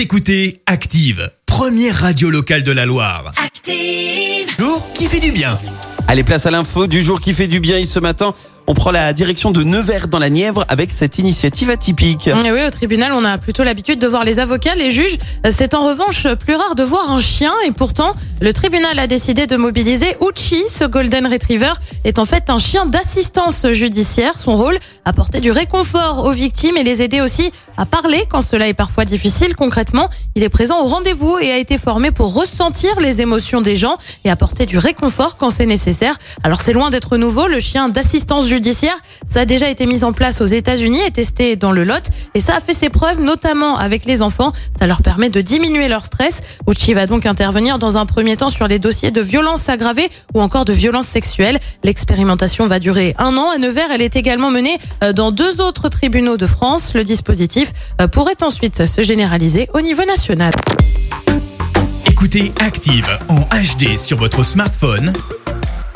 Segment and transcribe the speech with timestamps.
[0.00, 3.34] Vous écoutez Active, première radio locale de la Loire.
[3.36, 4.48] Active.
[4.58, 5.60] Jour qui fait du bien.
[6.08, 7.76] Allez, place à l'info du jour qui fait du bien.
[7.76, 8.32] Et ce matin,
[8.70, 12.30] on prend la direction de Nevers dans la Nièvre avec cette initiative atypique.
[12.32, 15.18] Oui, au tribunal, on a plutôt l'habitude de voir les avocats, les juges.
[15.50, 17.52] C'est en revanche plus rare de voir un chien.
[17.66, 20.62] Et pourtant, le tribunal a décidé de mobiliser Uchi.
[20.68, 21.72] Ce Golden Retriever
[22.04, 24.38] est en fait un chien d'assistance judiciaire.
[24.38, 28.68] Son rôle, apporter du réconfort aux victimes et les aider aussi à parler quand cela
[28.68, 29.56] est parfois difficile.
[29.56, 33.74] Concrètement, il est présent au rendez-vous et a été formé pour ressentir les émotions des
[33.74, 36.14] gens et apporter du réconfort quand c'est nécessaire.
[36.44, 37.48] Alors c'est loin d'être nouveau.
[37.48, 38.59] Le chien d'assistance judiciaire,
[39.28, 42.02] ça a déjà été mis en place aux États-Unis et testé dans le Lot.
[42.34, 44.52] Et ça a fait ses preuves, notamment avec les enfants.
[44.78, 46.40] Ça leur permet de diminuer leur stress.
[46.68, 50.40] Uchi va donc intervenir dans un premier temps sur les dossiers de violences aggravées ou
[50.40, 51.58] encore de violences sexuelles.
[51.84, 53.50] L'expérimentation va durer un an.
[53.50, 56.94] À Nevers, elle est également menée euh, dans deux autres tribunaux de France.
[56.94, 60.52] Le dispositif euh, pourrait ensuite se généraliser au niveau national.
[62.06, 65.12] Écoutez Active en HD sur votre smartphone,